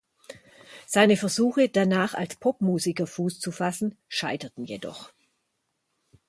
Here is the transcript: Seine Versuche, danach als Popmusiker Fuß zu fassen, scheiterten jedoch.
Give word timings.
Seine 0.87 1.15
Versuche, 1.15 1.69
danach 1.69 2.15
als 2.15 2.35
Popmusiker 2.37 3.05
Fuß 3.05 3.39
zu 3.39 3.51
fassen, 3.51 3.95
scheiterten 4.07 4.65
jedoch. 4.65 5.13